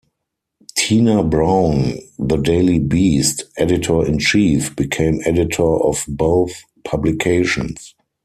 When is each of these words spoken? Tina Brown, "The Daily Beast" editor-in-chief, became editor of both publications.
Tina 0.75 1.21
Brown, 1.23 1.93
"The 2.17 2.37
Daily 2.37 2.79
Beast" 2.79 3.43
editor-in-chief, 3.57 4.75
became 4.75 5.19
editor 5.27 5.61
of 5.75 6.03
both 6.07 6.53
publications. 6.83 7.93